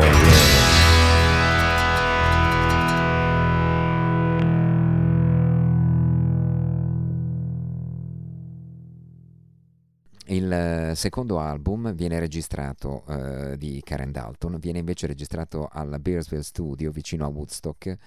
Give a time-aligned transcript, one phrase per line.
[0.00, 0.57] Oh, Around.
[10.38, 16.44] Il eh, secondo album viene registrato uh, di Karen Dalton, viene invece registrato alla Bearsville
[16.44, 17.98] Studio vicino a Woodstock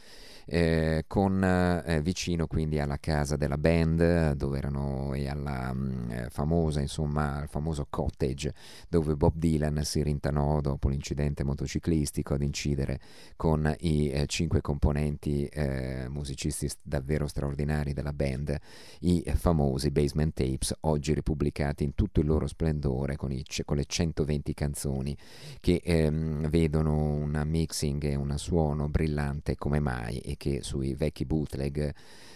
[0.46, 6.12] eh, con, eh, vicino quindi alla casa della band dove erano e alla mh, mm,
[6.12, 8.54] eh, famosa insomma al famoso cottage
[8.90, 13.00] dove Bob Dylan si rintanò dopo l'incidente motociclistico ad incidere
[13.36, 18.58] con i eh, cinque componenti eh, musicisti davvero straordinari della band
[19.02, 23.86] i famosi Basement Tapes oggi ripubblicati in tutto il loro splendore con, i, con le
[23.86, 25.16] 120 canzoni
[25.60, 31.26] che ehm, vedono un mixing e un suono brillante come mai e che sui vecchi
[31.26, 31.94] bootleg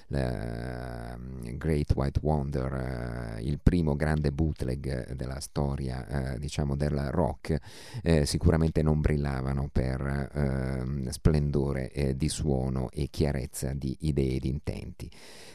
[0.07, 7.57] Great White Wonder, uh, il primo grande bootleg della storia, uh, diciamo, del rock,
[8.03, 14.39] eh, sicuramente non brillavano per uh, splendore eh, di suono e chiarezza di idee e
[14.39, 15.09] di intenti.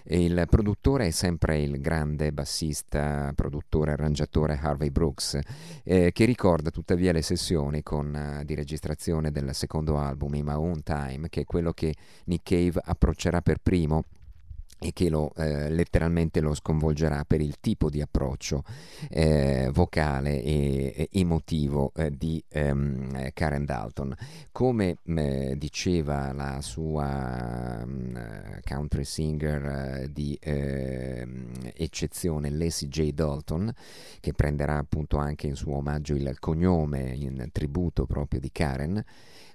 [0.04, 5.38] Il produttore è sempre il grande bassista, produttore, arrangiatore Harvey Brooks,
[5.84, 10.82] eh, che ricorda tuttavia le sessioni con, di registrazione del secondo album, In My Own
[10.82, 11.94] Time, che è quello che
[12.24, 14.04] Nick Cave approccerà per primo
[14.82, 18.64] e che lo, eh, letteralmente lo sconvolgerà per il tipo di approccio
[19.10, 24.16] eh, vocale e, e emotivo eh, di ehm, Karen Dalton.
[24.50, 33.12] Come eh, diceva la sua um, country singer eh, di ehm, eccezione Lacey J.
[33.12, 33.70] Dalton,
[34.18, 39.04] che prenderà appunto anche in suo omaggio il cognome in tributo proprio di Karen,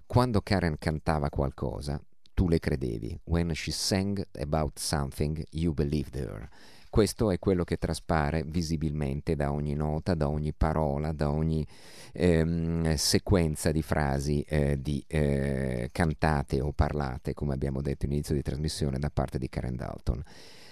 [0.05, 1.99] quando Karen cantava qualcosa,
[2.35, 3.19] tu le credevi.
[3.23, 6.47] When she sang about something, you believed her.
[6.95, 11.65] Questo è quello che traspare visibilmente da ogni nota, da ogni parola, da ogni
[12.13, 18.41] ehm, sequenza di frasi eh, di, eh, cantate o parlate, come abbiamo detto all'inizio di
[18.41, 20.23] trasmissione, da parte di Karen Dalton.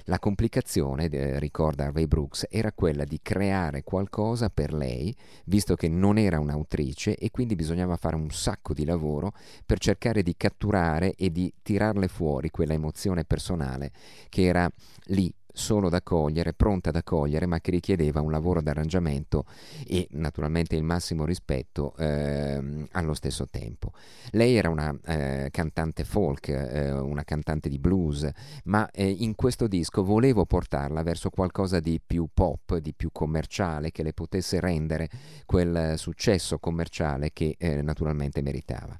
[0.05, 5.15] La complicazione, eh, ricorda Ray Brooks, era quella di creare qualcosa per lei,
[5.45, 9.31] visto che non era un'autrice e quindi bisognava fare un sacco di lavoro
[9.65, 13.91] per cercare di catturare e di tirarle fuori quella emozione personale
[14.27, 14.69] che era
[15.05, 19.45] lì solo da cogliere, pronta da cogliere, ma che richiedeva un lavoro d'arrangiamento
[19.87, 23.91] e naturalmente il massimo rispetto eh, allo stesso tempo.
[24.31, 28.27] Lei era una eh, cantante folk, eh, una cantante di blues,
[28.65, 33.91] ma eh, in questo disco volevo portarla verso qualcosa di più pop, di più commerciale,
[33.91, 35.07] che le potesse rendere
[35.45, 38.97] quel successo commerciale che eh, naturalmente meritava.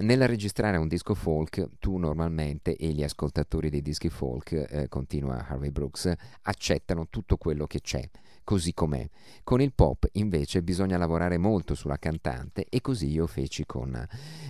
[0.00, 5.46] Nel registrare un disco folk, tu normalmente e gli ascoltatori dei dischi folk, eh, continua
[5.46, 6.10] Harvey Brooks,
[6.42, 8.08] accettano tutto quello che c'è
[8.50, 9.08] così com'è.
[9.44, 13.94] Con il pop invece bisogna lavorare molto sulla cantante e così io feci con,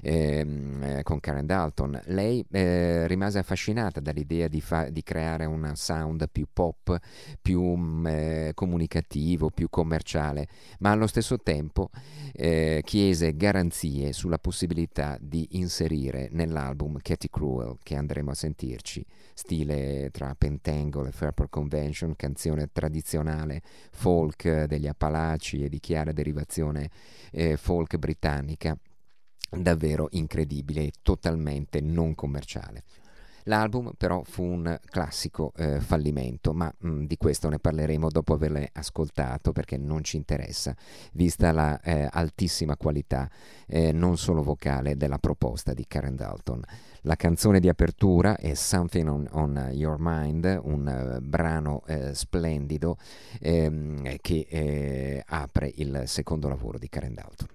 [0.00, 2.00] ehm, eh, con Karen Dalton.
[2.06, 6.98] Lei eh, rimase affascinata dall'idea di, fa- di, creare un sound più pop,
[7.42, 10.48] più mm, eh, comunicativo, più commerciale,
[10.78, 11.90] ma allo stesso tempo
[12.32, 19.04] eh, chiese garanzie sulla possibilità di inserire nell'album Katy Cruel che andremo a sentirci,
[19.34, 23.60] stile tra Pentangle e Fairport Convention, canzone tradizionale
[23.90, 26.90] folk degli Appalachi e di chiara derivazione
[27.32, 28.76] eh, folk britannica
[29.50, 32.84] davvero incredibile e totalmente non commerciale.
[33.44, 38.34] L'album però fu un classico eh, fallimento, ma mh, mm, di questo ne parleremo dopo
[38.34, 40.74] averle ascoltato perché non ci interessa,
[41.12, 43.28] vista la eh, altissima qualità
[43.66, 46.62] eh, non solo vocale della proposta di Karen Dalton.
[47.02, 52.98] La canzone di apertura è Something on, on Your Mind, un uh, brano eh, splendido
[53.40, 57.48] ehm, che eh, apre il secondo lavoro di Karen Dalton.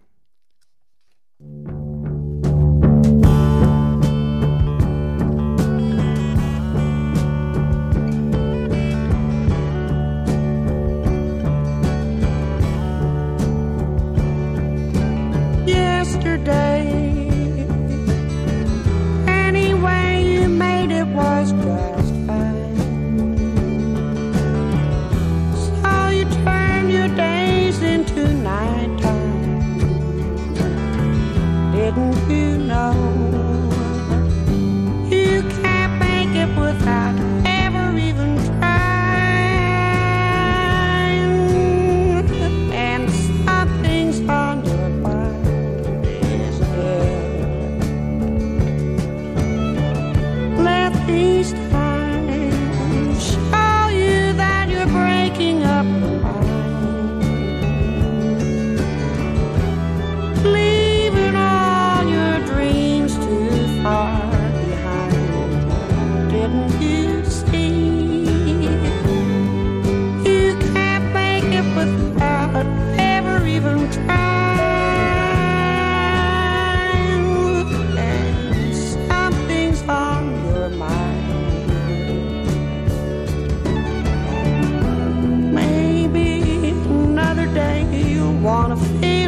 [88.75, 89.25] of.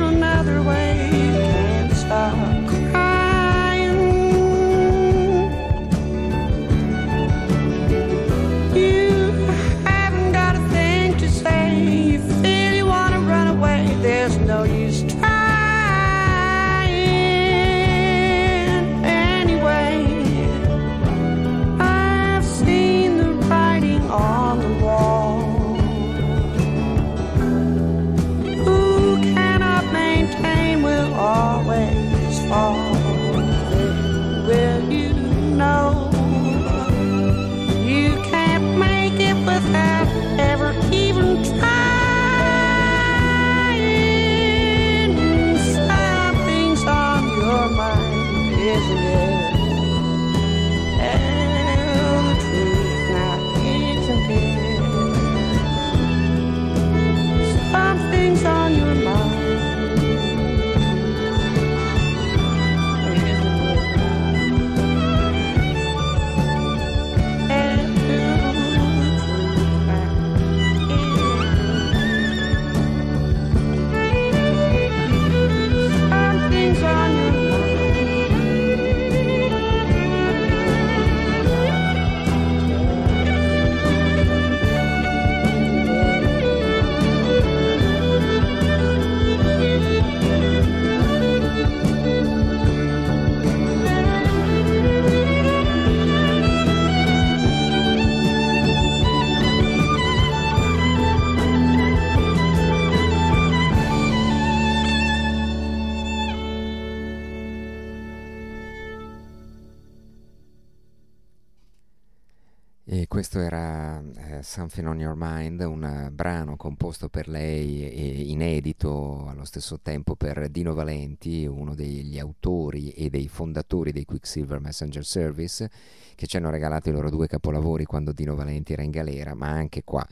[114.41, 120.49] Something on Your Mind, un brano composto per lei e inedito allo stesso tempo per
[120.49, 125.71] Dino Valenti, uno degli autori e dei fondatori dei Quicksilver Messenger Service,
[126.15, 129.47] che ci hanno regalato i loro due capolavori quando Dino Valenti era in galera, ma
[129.47, 130.05] anche qua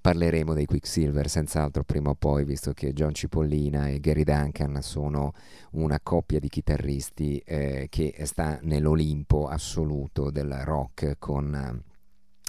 [0.00, 5.32] parleremo dei Quicksilver senz'altro prima o poi, visto che John Cipollina e Gary Duncan sono
[5.72, 11.82] una coppia di chitarristi eh, che sta nell'Olimpo assoluto del rock con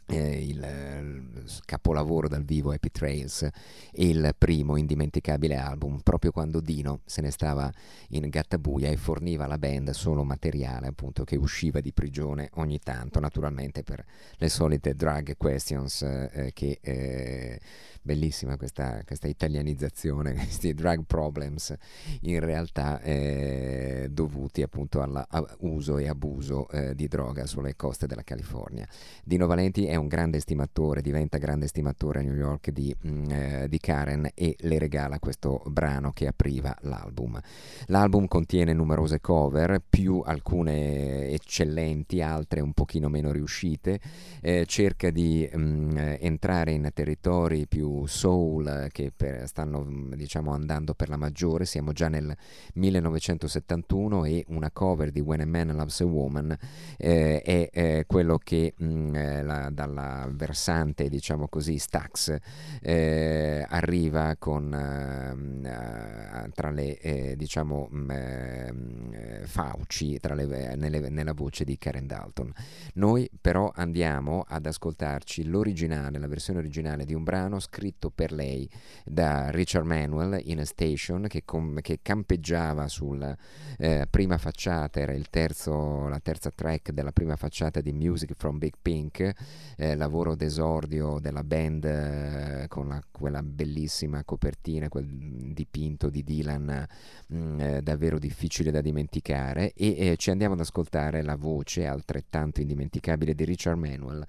[0.08, 6.60] eh, il, il, capolavoro dal vivo Happy Trails e il primo indimenticabile album proprio quando
[6.60, 7.72] Dino se ne stava
[8.10, 13.20] in Gattabuia e forniva alla band solo materiale appunto che usciva di prigione ogni tanto
[13.20, 14.04] naturalmente per
[14.38, 17.60] le solite drug questions eh, che eh,
[18.08, 21.76] bellissima questa, questa, italianizzazione, questi drug problems
[22.22, 28.88] in realtà eh, dovuti appunto all'uso e abuso eh, di droga sulle coste della California.
[29.24, 33.68] Dino Valenti è un grande stimatore, diventa grande stimatore a New York di, mm, eh,
[33.68, 37.40] di Karen e le regala questo brano che apriva l'album.
[37.88, 44.00] L'album contiene numerose cover, più alcune eccellenti, altre un pochino meno riuscite,
[44.42, 50.54] eh, cerca di mh, mm, entrare in territori più soul che per, stanno mm, diciamo
[50.54, 52.36] andando per la maggiore, siamo già nel
[52.74, 56.58] 1971 e una cover di When a Man Loves a Woman
[56.98, 62.36] eh, è eh, quello che mh, mm, eh, la, dalla versante diciamo così Stax
[62.82, 64.72] eh, arriva con
[66.48, 72.08] eh, tra le eh, diciamo mh, ehm, fauci tra le, nelle, nella voce di Karen
[72.08, 72.52] Dalton.
[72.96, 78.70] Noi però andiamo ad ascoltarci l'originale la versione originale di un brano scritto per lei
[79.04, 83.36] da Richard Manuel in a Station che, com- che campeggiava sulla
[83.78, 88.74] eh, prima facciata era terzo, la terza track della prima facciata di Music from Big
[88.82, 89.34] Pink
[89.76, 95.06] eh, lavoro d'esordio della band eh, con la, quella bellissima copertina, quel
[95.54, 96.88] dipinto di Dylan
[97.28, 101.86] mh, mm, eh, davvero difficile da dimenticare e eh, ci andiamo ad ascoltare la voce
[101.86, 104.26] altrettanto indimenticabile di Richard Manuel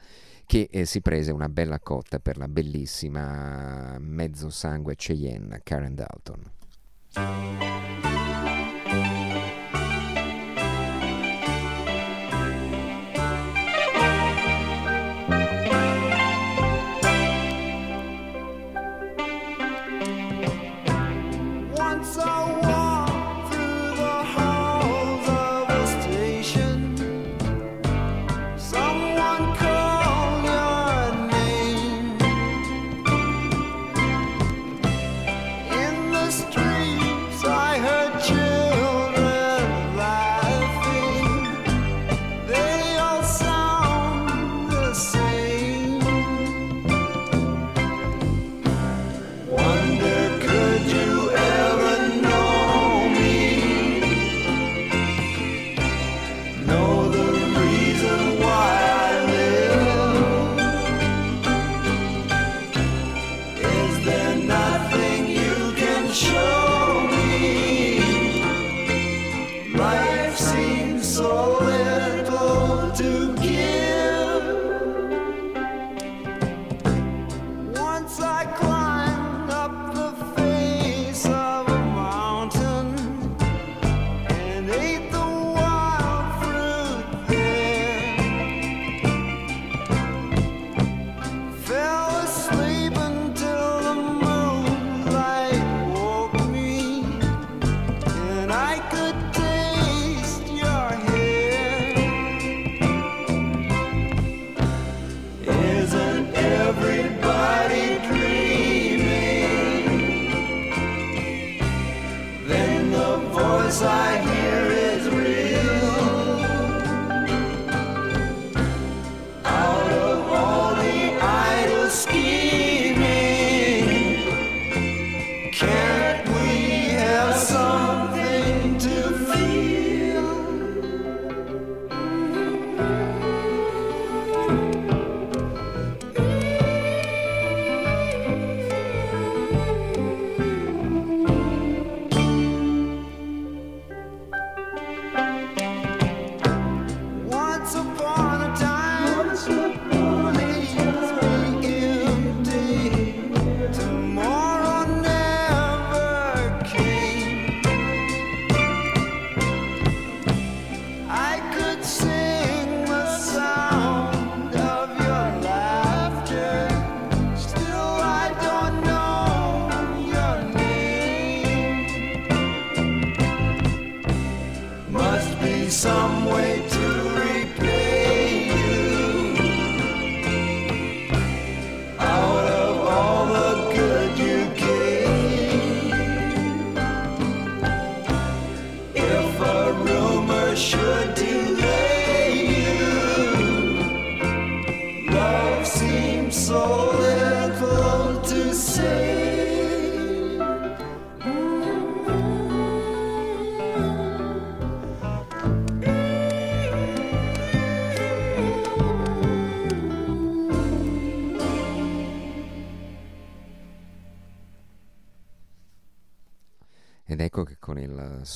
[0.47, 6.57] che eh, si prese una bella cotta per la bellissima mezzo sangue Cheyenne Karen Dalton.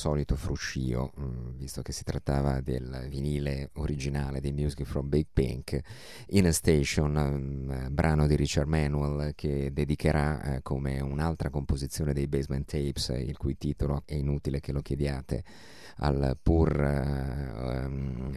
[0.03, 5.79] Solito fruscio, mm, visto che si trattava del vinile originale di Music from Big Pink,
[6.31, 12.27] In a Station, um, brano di Richard Manuel che dedicherà eh, come un'altra composizione dei
[12.27, 15.41] Basement Tapes, il cui titolo è inutile che lo chiediate
[15.97, 17.87] al pur eh,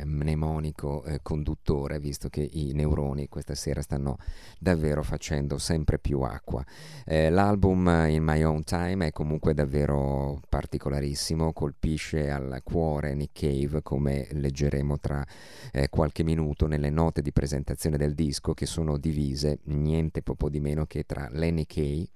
[0.04, 4.18] mnemonico eh, conduttore, visto che i neuroni questa sera stanno
[4.58, 6.64] davvero facendo sempre più acqua.
[7.04, 13.82] Eh, l'album In My Own Time è comunque davvero particolarissimo, colpisce al cuore Nick Cave,
[13.82, 15.24] come leggeremo tra
[15.72, 20.60] eh, qualche minuto nelle note di presentazione del disco, che sono divise niente poco di
[20.60, 22.08] meno che tra Lenny Kay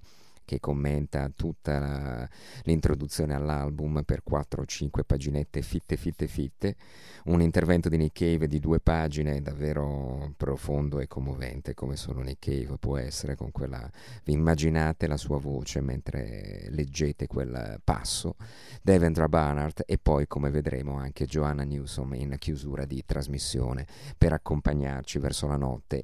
[0.50, 2.28] che commenta tutta la,
[2.64, 6.74] l'introduzione all'album per 4 o 5 paginette fitte fitte fitte,
[7.26, 12.50] un intervento di Nick Cave di due pagine davvero profondo e commovente come solo Nick
[12.50, 13.88] Cave può essere con quella
[14.24, 18.34] vi immaginate la sua voce mentre leggete quel passo.
[18.82, 23.86] Devendra Barnard e poi come vedremo anche Joanna Newsom in chiusura di trasmissione
[24.18, 26.02] per accompagnarci verso la notte.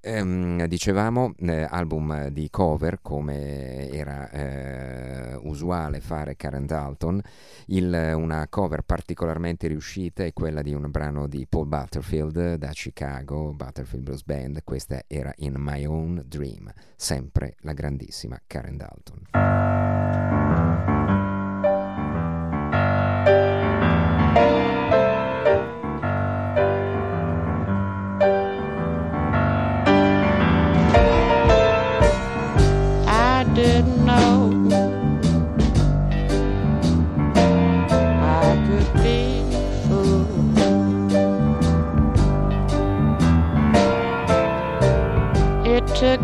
[0.00, 7.20] Ehm, dicevamo eh, album di cover come era eh, usuale fare Karen Dalton,
[7.66, 13.52] il, una cover particolarmente riuscita è quella di un brano di Paul Butterfield da Chicago,
[13.52, 20.21] Butterfield Blues Band, questa era In My Own Dream, sempre la grandissima Karen Dalton.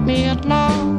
[0.08, 0.97] Me a long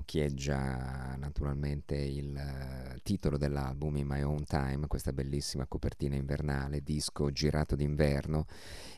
[0.00, 7.30] occhieggia naturalmente il uh, titolo dell'album In My Own Time, questa bellissima copertina invernale, disco
[7.30, 8.46] girato d'inverno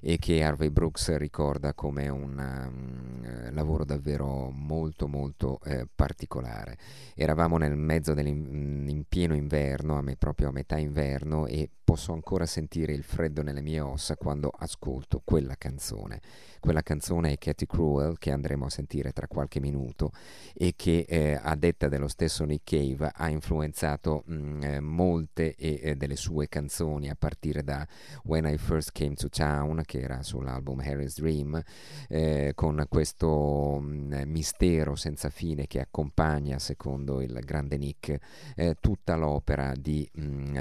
[0.01, 6.79] e che Harvey Brooks ricorda come un um, lavoro davvero molto molto eh, particolare.
[7.15, 12.14] Eravamo nel mezzo in, in pieno inverno, a me, proprio a metà inverno e posso
[12.14, 16.22] ancora sentire il freddo nelle mie ossa quando ascolto quella canzone.
[16.59, 20.11] Quella canzone è Katy Cruel che andremo a sentire tra qualche minuto
[20.55, 25.55] e che eh, a detta dello stesso Nick Cave ha influenzato mh, mm, eh, molte
[25.55, 27.87] eh, delle sue canzoni a partire da
[28.22, 31.61] When I First Came to Town che era sull'album Harry's Dream
[32.09, 38.16] eh, con questo mh, mm, mistero senza fine che accompagna secondo il grande Nick
[38.55, 40.57] eh, tutta l'opera di, mh, mm,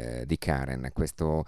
[0.00, 1.44] eh, di Karen questo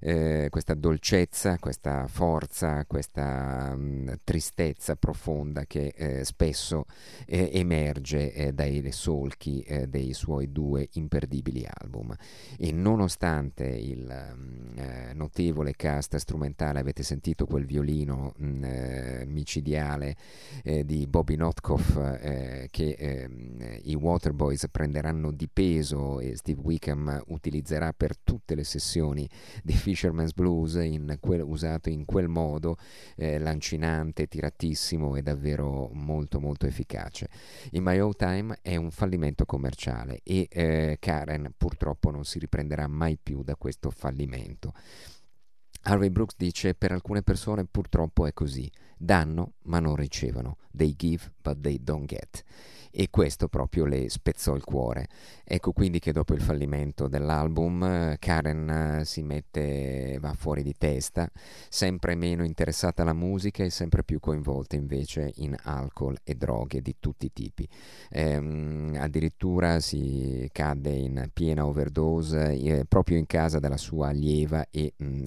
[0.00, 6.84] eh, questa dolcezza, questa forza, questa mh, mm, tristezza profonda che eh, spesso
[7.26, 12.14] eh, emerge eh, dai solchi dei suoi due imperdibili album.
[12.58, 20.16] E nonostante il mh, mm, notevole cast strumentale, avete sentito quel violino mh, mm, micidiale
[20.84, 21.94] di Bobby Notkoff
[22.70, 29.28] che ehm, i Waterboys prenderanno di peso e Steve Wickham utilizzerà per tutte le sessioni
[29.62, 32.76] di Fisherman's Blues in quel, usato in quel modo,
[33.16, 37.28] eh, lancinante, tiratissimo e davvero molto molto efficace.
[37.72, 42.86] In My Own Time è un fallimento commerciale e eh, Karen purtroppo non si riprenderà
[42.86, 44.72] mai più da questo fallimento.
[45.82, 51.32] Harvey Brooks dice per alcune persone purtroppo è così, danno ma non ricevono, they give
[51.40, 52.42] but they don't get
[52.98, 55.06] e questo proprio le spezzò il cuore.
[55.44, 61.30] Ecco quindi che dopo il fallimento dell'album Karen eh, si mette, va fuori di testa,
[61.68, 66.96] sempre meno interessata alla musica e sempre più coinvolta invece in alcol e droghe di
[66.98, 67.68] tutti i tipi.
[68.10, 74.94] Ehm, addirittura si cadde in piena overdose eh, proprio in casa della sua allieva e
[74.96, 75.24] mh, mm,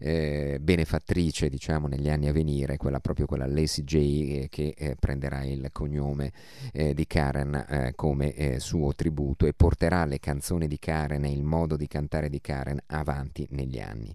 [0.00, 4.96] eh, benefattrice diciamo negli anni a venire, quella proprio quella Lacey J eh, che eh,
[4.96, 6.32] prenderà il cognome
[6.72, 11.42] eh, Karen eh, come eh, suo tributo e porterà le canzoni di Karen e il
[11.42, 14.14] modo di cantare di Karen avanti negli anni.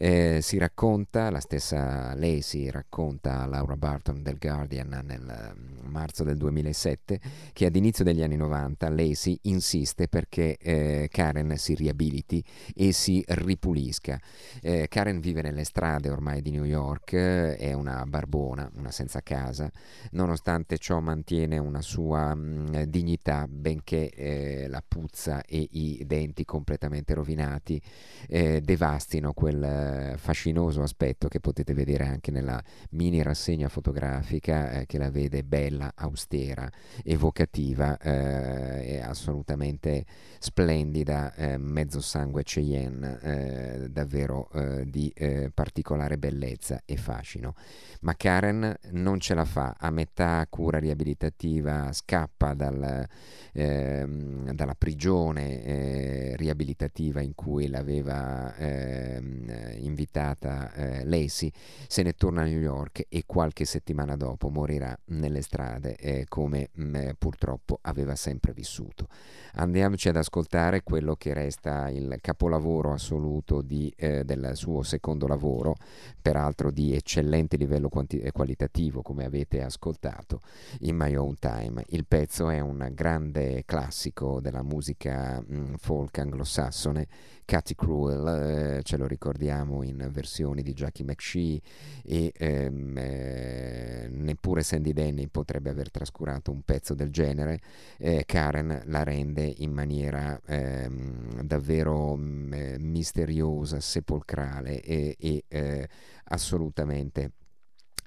[0.00, 6.22] Eh, si racconta, la stessa Lacey racconta a Laura Barton del Guardian nel mm, marzo
[6.22, 7.20] del 2007
[7.52, 12.44] che ad inizio degli anni 90 Lacey insiste perché eh, Karen si riabiliti
[12.76, 14.20] e si ripulisca.
[14.62, 19.68] Eh, Karen vive nelle strade ormai di New York, è una barbona, una senza casa,
[20.12, 26.44] nonostante ciò mantiene una sua mh, mm, dignità benché eh, la puzza e i denti
[26.44, 27.82] completamente rovinati
[28.28, 34.98] eh, devastino quel fascinoso aspetto che potete vedere anche nella mini rassegna fotografica eh, che
[34.98, 36.70] la vede bella, austera,
[37.04, 40.04] evocativa eh, e assolutamente
[40.38, 47.54] splendida, eh, mezzo sangue Cheyenne, eh, davvero eh, di eh, particolare bellezza e fascino.
[48.00, 53.06] Ma Karen non ce la fa, a metà cura riabilitativa scappa dal,
[53.52, 61.50] ehm, dalla prigione riabilitativa in cui l'aveva ehm, invitata eh, Lacey,
[61.86, 66.70] se ne torna a New York e qualche settimana dopo morirà nelle strade eh, come
[66.72, 69.08] mh, mm, eh, purtroppo aveva sempre vissuto.
[69.54, 75.76] Andiamoci ad ascoltare quello che resta il capolavoro assoluto di, eh, del suo secondo lavoro,
[76.20, 80.40] peraltro di eccellente livello quanti- eh, qualitativo come avete ascoltato,
[80.80, 81.84] In My Own Time.
[81.88, 87.06] Il pezzo è un grande classico della musica mh, mm, folk anglosassone
[87.48, 91.58] Cathy Cruel, eh, ce lo ricordiamo in versioni di Jackie McShee
[92.04, 97.60] e ehm, eh, neppure Sandy Denny potrebbe aver trascurato un pezzo del genere,
[97.96, 105.88] eh, Karen la rende in maniera ehm, davvero mh, mm, misteriosa, sepolcrale e, e eh,
[106.24, 107.32] assolutamente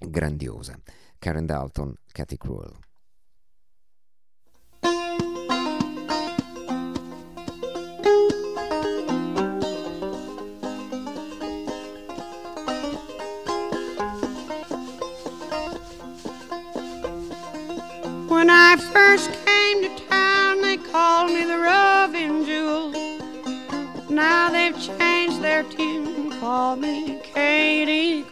[0.07, 0.77] grandiosa.
[1.17, 2.90] Karen Dalton, Cathy Cruel.
[18.41, 22.89] When I first came to town, they called me the Roving Jewel.
[24.09, 28.23] Now they've changed their tune, and call me Katie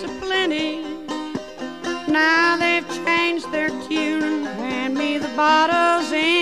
[0.00, 0.82] aplenty.
[2.08, 6.41] Now they've changed their tune and hand me the bottles empty.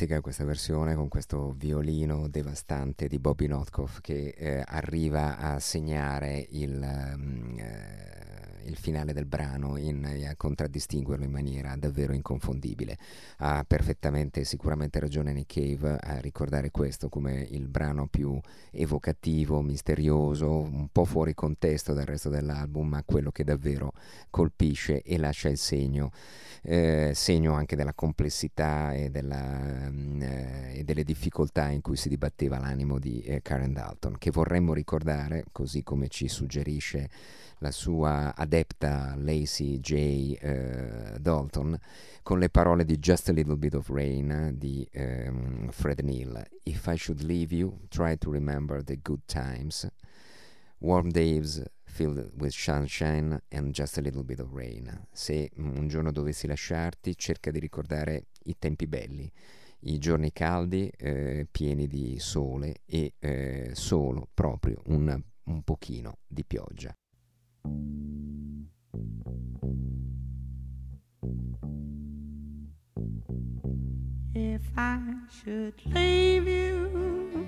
[0.00, 6.46] Fantastica questa versione con questo violino devastante di Bobby Notkoff che eh, arriva a segnare
[6.52, 7.99] il, eh,
[8.64, 12.96] il finale del brano in- e a contraddistinguerlo in maniera davvero inconfondibile.
[13.38, 18.38] Ha perfettamente, sicuramente ragione Nick Cave a ricordare questo come il brano più
[18.70, 23.92] evocativo, misterioso, un po' fuori contesto del resto dell'album, ma quello che davvero
[24.30, 26.12] colpisce e lascia il segno,
[26.62, 32.08] eh, segno anche della complessità e, della, mm, eh, e delle difficoltà in cui si
[32.08, 37.08] dibatteva l'animo di eh, Karen Dalton, che vorremmo ricordare, così come ci suggerisce
[37.60, 40.36] la sua adepta Lacey J.
[40.40, 41.78] eh, Dalton,
[42.22, 46.42] con le parole di Just a Little Bit of Rain di ehm, Fred Neil.
[46.62, 49.86] If I should leave you, try to remember the good times,
[50.78, 55.06] warm days filled with sunshine and just a little bit of rain.
[55.12, 59.30] Se un giorno dovessi lasciarti, cerca di ricordare i tempi belli,
[59.80, 66.44] i giorni caldi, eh, pieni di sole e eh, solo proprio un, un pochino di
[66.44, 66.94] pioggia.
[74.32, 75.00] If I
[75.42, 77.46] should leave you,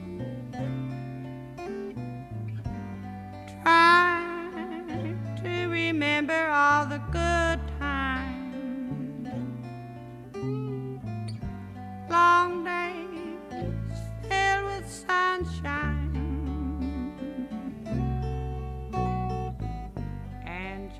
[3.62, 9.28] try to remember all the good times.
[12.10, 13.98] Long days
[14.28, 15.91] filled with sunshine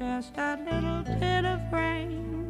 [0.03, 2.42] just a little bit of rain.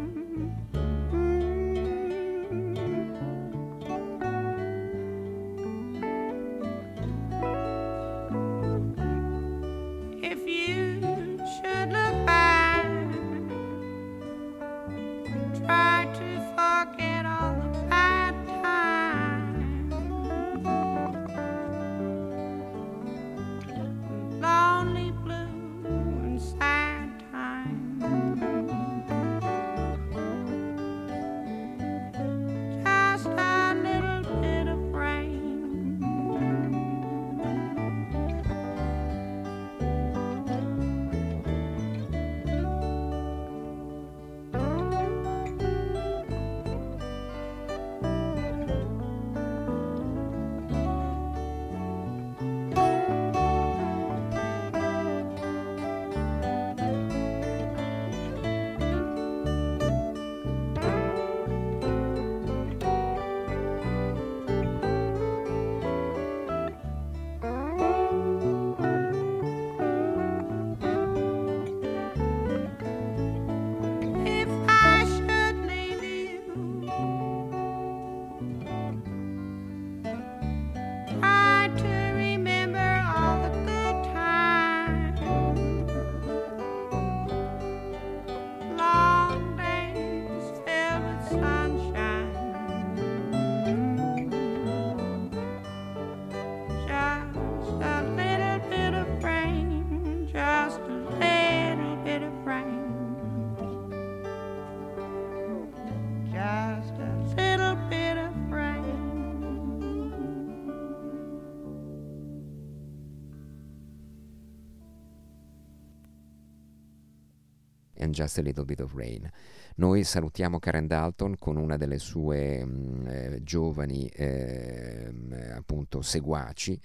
[118.12, 119.28] And Just a Little Bit of Rain.
[119.76, 125.10] Noi salutiamo Karen Dalton con una delle sue mh, eh, giovani eh,
[125.56, 126.78] appunto seguaci,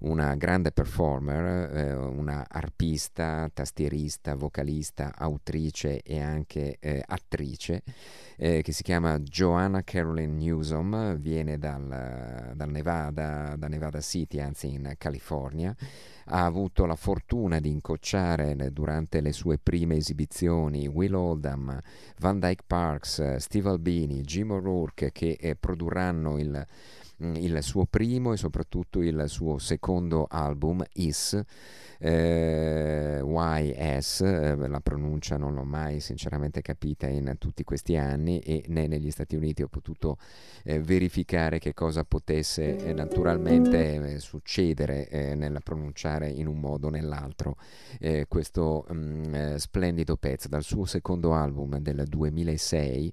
[0.00, 7.84] una grande performer, eh, una arpista, tastierista, vocalista, autrice e anche eh, attrice
[8.36, 14.72] eh, che si chiama Joanna Carolyn Newsom, viene dal, dal Nevada, da Nevada City, anzi
[14.72, 15.74] in California
[16.34, 21.78] ha avuto la fortuna di incocciare durante le sue prime esibizioni Will Oldham,
[22.18, 26.66] Van Dyke Parks, Steve Albini, Jim O'Rourke che eh, produrranno il
[27.22, 31.40] il suo primo e soprattutto il suo secondo album Is
[32.04, 38.64] eh, YS, eh, la pronuncia non l'ho mai sinceramente capita in tutti questi anni e
[38.66, 40.18] né negli Stati Uniti ho potuto
[40.64, 46.90] eh, verificare che cosa potesse eh, naturalmente eh, succedere nel pronunciare in un modo o
[46.90, 47.56] nell'altro
[48.26, 50.48] questo mh, mm, splendido pezzo.
[50.48, 53.12] Dal suo secondo album del 2006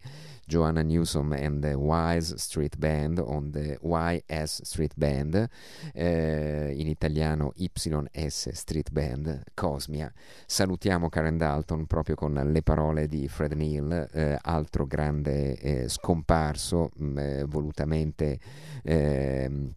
[0.50, 5.48] Joanna Newsom and the Wise Street Band on the YS Street Band,
[5.94, 10.12] eh, in italiano YS Street Band, Cosmia.
[10.46, 16.92] Salutiamo Karen Dalton proprio con le parole di Fred Neal, eh, altro grande eh, scomparso,
[16.96, 18.40] mh, mm, eh, volutamente
[18.84, 19.74] ehm,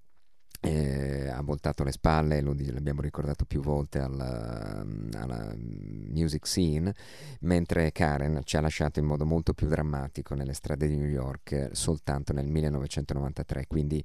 [0.64, 6.94] eh, ha voltato le spalle, lo, l'abbiamo ricordato più volte alla, alla, music scene,
[7.40, 11.70] mentre Karen ci ha lasciato in modo molto più drammatico nelle strade di New York
[11.72, 14.04] soltanto nel 1993, quindi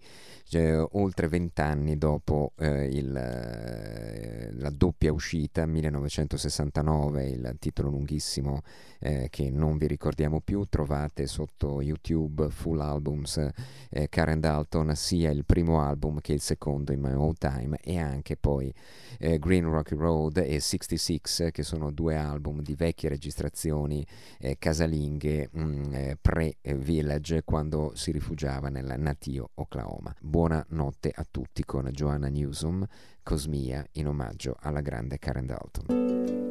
[0.51, 8.63] eh, oltre vent'anni dopo eh, il, eh, la doppia uscita, 1969, il titolo lunghissimo
[8.99, 13.47] eh, che non vi ricordiamo più, trovate sotto YouTube full albums
[13.91, 17.99] eh, Karen Dalton, sia il primo album che il secondo in My Old Time e
[17.99, 18.73] anche poi
[19.19, 24.05] eh, Green Rocky Road e 66 che sono due album di vecchie registrazioni
[24.39, 30.15] eh, casalinghe mh, mm, eh, pre-Village quando si rifugiava nel natio Oklahoma.
[30.21, 32.85] Buonanotte a tutti con Joanna Newsom,
[33.23, 36.46] Cosmia in omaggio alla grande Karen Dalton.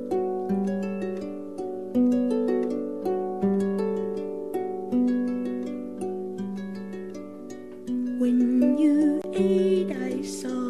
[8.39, 10.66] tình như ý đại sầu.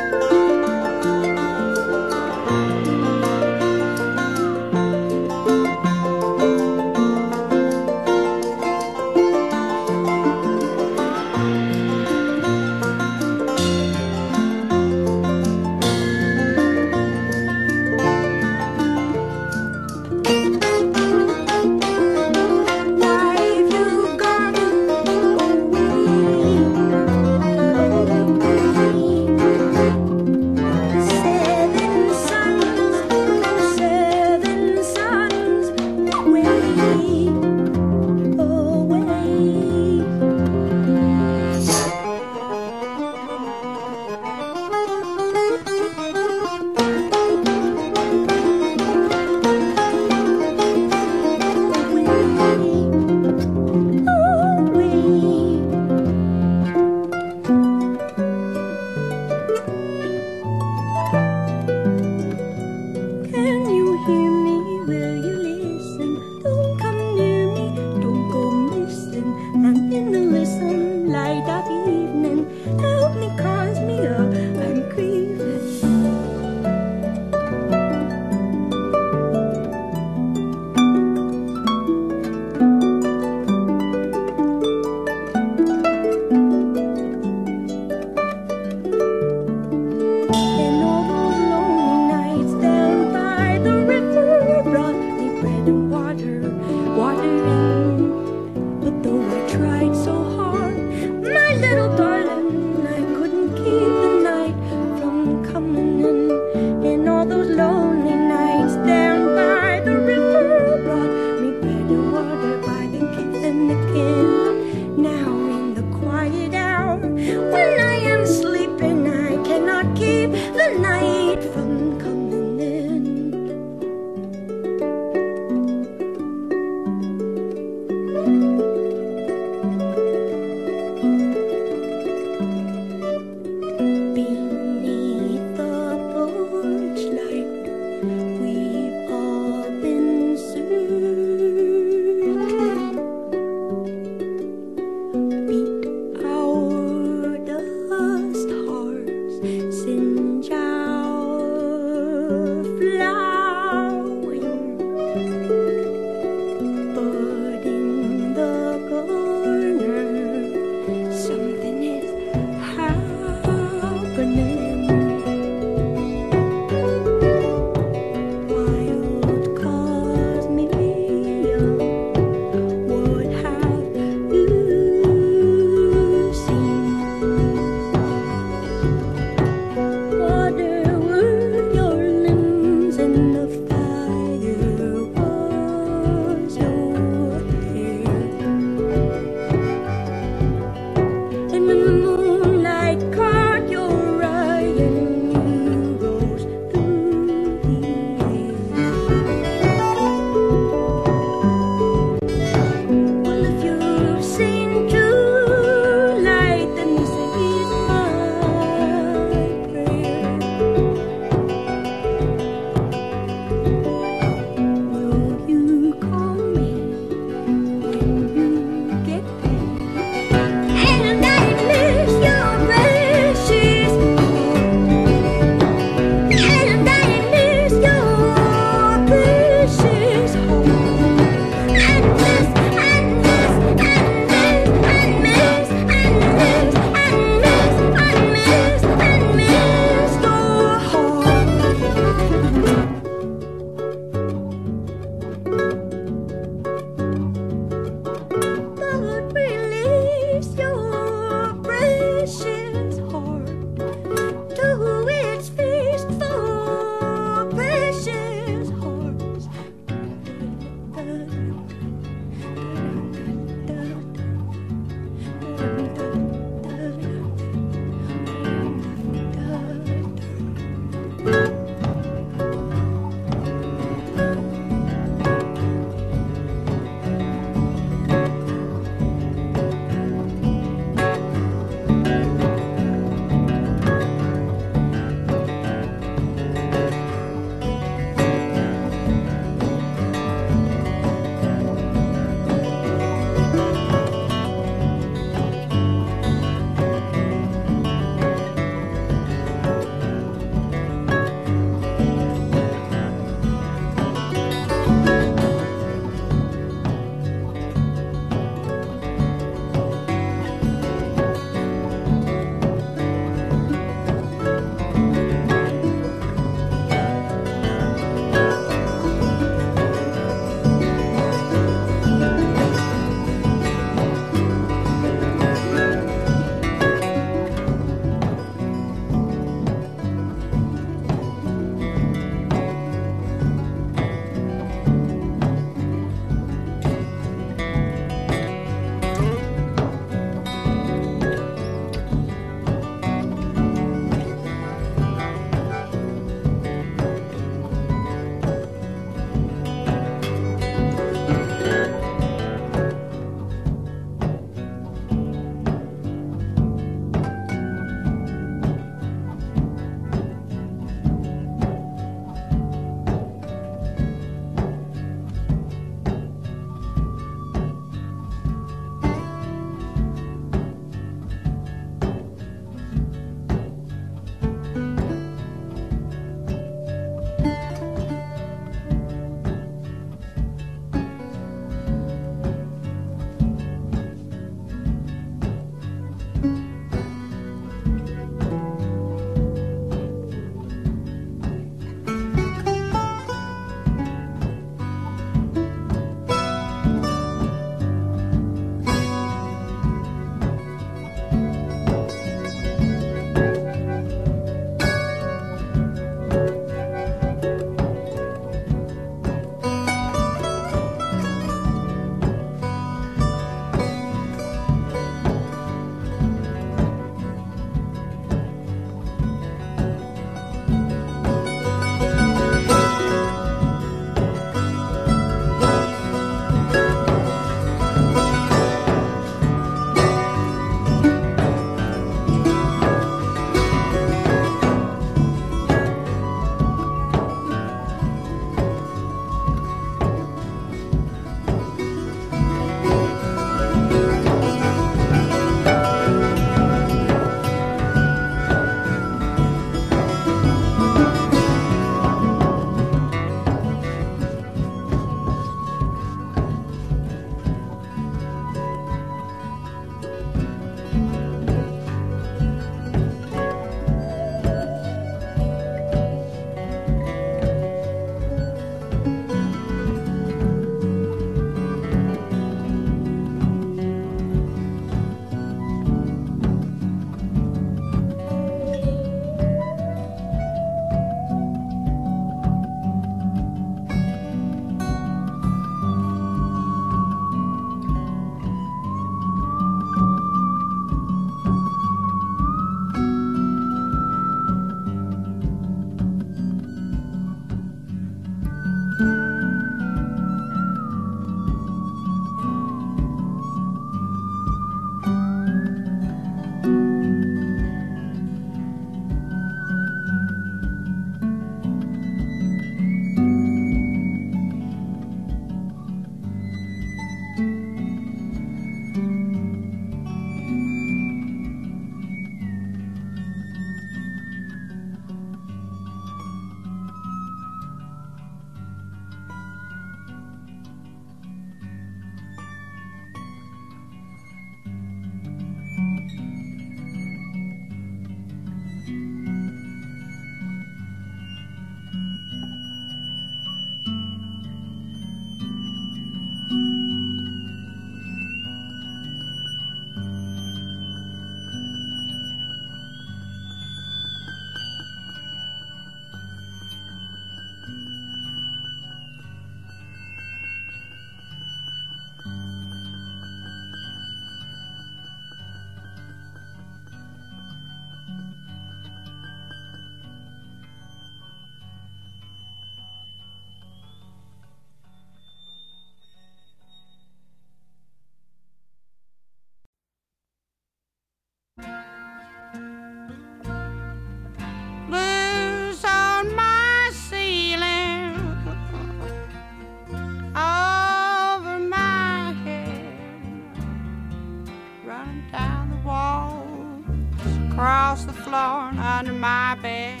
[599.02, 600.00] under my bed.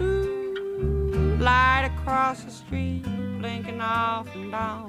[0.00, 3.02] Ooh, light across the street,
[3.38, 4.79] blinking off and on.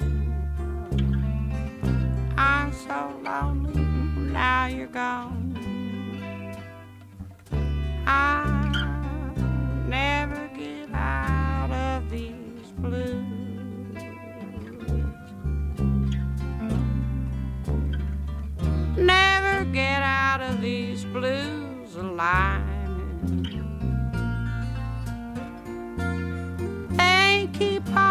[22.22, 23.58] climbing
[27.00, 28.11] and keep.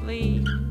[0.00, 0.69] sleep.